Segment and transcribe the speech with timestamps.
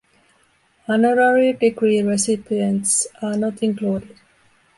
[0.87, 4.17] Honorary degree recipients are not included.